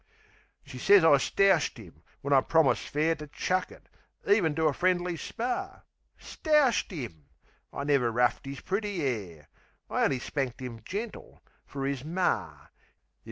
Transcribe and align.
She 0.65 0.79
sez 0.79 1.03
I 1.03 1.17
stoushed 1.17 1.77
'im, 1.77 2.01
when 2.21 2.33
I 2.33 2.41
promised 2.41 2.89
fair 2.89 3.13
To 3.13 3.27
chuck 3.27 3.71
it, 3.71 3.87
even 4.27 4.55
to 4.55 4.65
a 4.65 4.73
friendly 4.73 5.15
spar. 5.15 5.83
Stoushed 6.17 6.91
'im! 6.91 7.25
I 7.71 7.83
never 7.83 8.11
roughed 8.11 8.47
'is 8.47 8.61
pretty 8.61 9.03
'air! 9.03 9.47
I 9.91 10.03
only 10.05 10.17
spanked 10.17 10.59
'im 10.59 10.81
gentle, 10.83 11.43
fer 11.67 11.85
'is 11.85 12.03
mar. 12.03 12.71